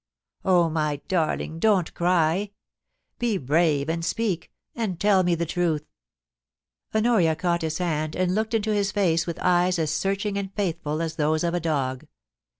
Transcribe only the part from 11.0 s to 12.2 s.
as those of a dog.